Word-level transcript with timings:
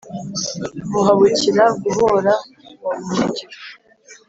Muhabukira-guhora 0.89 2.33
wa 2.85 2.95
Buhungiro 3.03 3.57